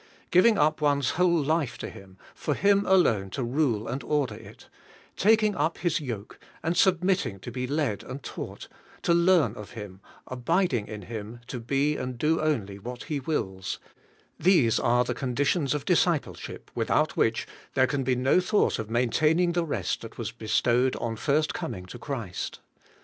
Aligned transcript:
Giving 0.31 0.57
up 0.57 0.81
one's 0.81 1.11
whole 1.11 1.43
life 1.43 1.77
to 1.77 1.87
Him, 1.87 2.17
for 2.33 2.55
Him 2.55 2.87
alone 2.87 3.29
to 3.29 3.43
rule 3.43 3.87
and 3.87 4.03
order 4.03 4.33
it; 4.33 4.67
taking 5.15 5.55
up 5.55 5.77
His 5.77 5.99
yoke, 6.01 6.39
and 6.63 6.75
submitting 6.75 7.39
to 7.41 7.51
be 7.51 7.67
led 7.67 8.01
and 8.01 8.23
taught, 8.23 8.67
to 9.03 9.13
learn 9.13 9.53
of 9.53 9.73
Him; 9.73 10.01
abiding 10.25 10.87
in 10.87 11.03
Him, 11.03 11.41
to 11.45 11.59
be 11.59 11.97
and 11.97 12.17
do 12.17 12.41
only 12.41 12.79
what 12.79 13.03
He 13.03 13.19
wills;— 13.19 13.77
these 14.39 14.79
are 14.79 15.03
the 15.03 15.13
conditions 15.13 15.75
of 15.75 15.85
discipleship 15.85 16.71
without 16.73 17.15
which 17.15 17.45
there 17.75 17.85
can 17.85 18.03
be 18.03 18.15
no 18.15 18.39
thought 18.39 18.79
of 18.79 18.89
maintaining 18.89 19.51
the 19.51 19.63
rest 19.67 20.01
that 20.01 20.17
was 20.17 20.31
bestowed 20.31 20.95
on 20.95 21.15
first 21.15 21.53
coming 21.53 21.85
to 21.85 21.99
Christ. 21.99 22.59